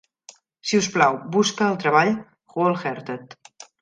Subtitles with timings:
[0.69, 2.13] Si us plau, busca el treball
[2.55, 3.37] Wholehearted.